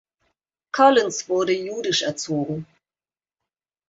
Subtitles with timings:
[0.71, 2.65] Collins wurde jüdisch erzogen.